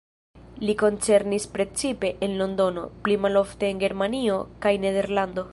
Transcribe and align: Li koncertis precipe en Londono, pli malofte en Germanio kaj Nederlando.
Li 0.69 0.73
koncertis 0.81 1.45
precipe 1.57 2.11
en 2.29 2.35
Londono, 2.41 2.87
pli 3.05 3.21
malofte 3.27 3.73
en 3.75 3.87
Germanio 3.87 4.43
kaj 4.67 4.77
Nederlando. 4.89 5.49